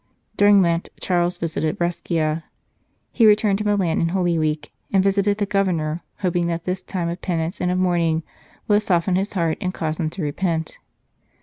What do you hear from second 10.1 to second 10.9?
repent.